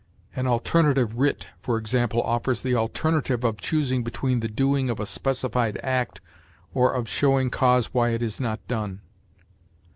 [0.35, 5.05] An alternative writ, for example, offers the alternative of choosing between the doing of a
[5.05, 6.21] specified act
[6.73, 9.01] or of showing cause why it is not done.